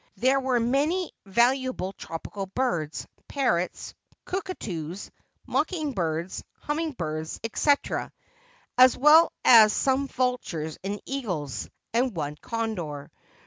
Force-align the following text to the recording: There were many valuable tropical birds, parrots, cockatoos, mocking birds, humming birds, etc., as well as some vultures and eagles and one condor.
There 0.17 0.39
were 0.39 0.59
many 0.59 1.11
valuable 1.27 1.93
tropical 1.93 2.47
birds, 2.47 3.05
parrots, 3.27 3.93
cockatoos, 4.25 5.11
mocking 5.45 5.91
birds, 5.93 6.43
humming 6.53 6.93
birds, 6.93 7.39
etc., 7.43 8.11
as 8.79 8.97
well 8.97 9.31
as 9.45 9.73
some 9.73 10.07
vultures 10.07 10.79
and 10.83 10.99
eagles 11.05 11.69
and 11.93 12.15
one 12.15 12.35
condor. 12.41 13.11